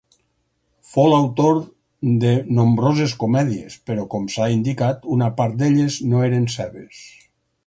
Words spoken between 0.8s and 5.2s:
Fou l'autor de nombroses comèdies, però com s'ha indicat